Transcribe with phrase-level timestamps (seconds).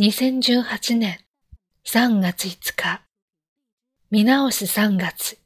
[0.00, 1.18] 2018年
[1.84, 3.02] 3月5日、
[4.10, 5.36] 見直す3月。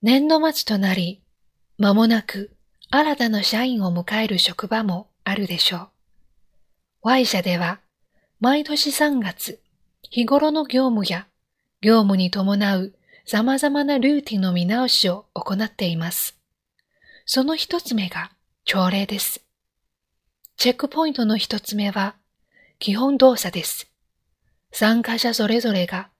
[0.00, 1.22] 年度末となり、
[1.76, 2.56] 間もなく
[2.88, 5.88] 新たな社員を迎える職場もあるでしょう。
[7.02, 7.80] Y 社では、
[8.40, 9.60] 毎年3月、
[10.08, 11.26] 日頃の業務や
[11.82, 12.94] 業務に伴う
[13.26, 16.40] 様々なルーティンの見直しを行っています。
[17.26, 18.32] その一つ目が
[18.64, 19.44] 朝礼です。
[20.56, 22.16] チェックポイントの一つ目は、
[22.78, 23.90] 基本動作です。
[24.70, 26.10] 参加者それぞれが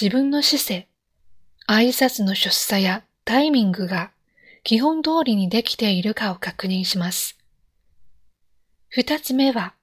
[0.00, 0.88] 自分の姿勢、
[1.68, 4.10] 挨拶の出作やタイミングが
[4.64, 7.38] 基本通りにできているかを確認します。
[8.88, 9.74] 二つ目は、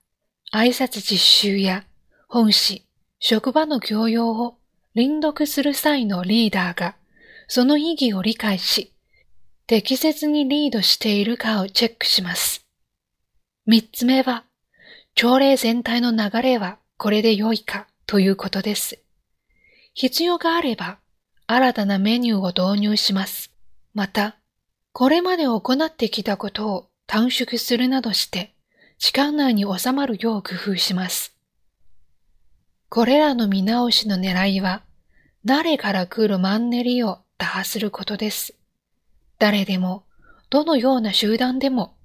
[0.53, 1.85] 挨拶実習や
[2.27, 2.85] 本誌、
[3.19, 4.57] 職場の教養を
[4.93, 6.95] 輪読する際のリーダーが
[7.47, 8.93] その意義を理解し、
[9.67, 12.65] 適切にリードしているかをチェックします。
[13.65, 14.43] 三つ目は、
[15.17, 18.99] 朝礼全体の流れはこれで良いかということです。
[19.93, 20.99] 必要があれば、
[21.47, 23.49] 新たなメニューを導入します。
[23.93, 24.35] また、
[24.91, 28.55] これまで行ってきたことを短縮するなどして、
[28.97, 31.33] 時間内に収まるよう工夫します。
[32.89, 34.83] これらの見直しの狙いは、
[35.45, 38.53] 誰から来るマンネリを打破することです。
[39.39, 40.03] 誰でも、
[40.49, 41.95] どのような集団でも、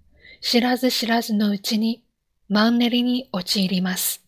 [0.40, 2.04] 知らず知らずのうちに
[2.52, 4.24] マンネリに陥ります。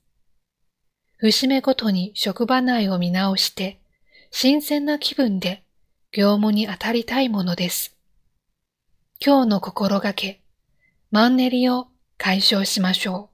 [1.18, 3.80] 節目ごとに職場内を見直して、
[4.30, 5.64] 新鮮な気分で
[6.12, 7.96] 業務に当たりたいものです。
[9.18, 10.40] 今日の心がけ、
[11.10, 13.31] マンネリを解消しましょう。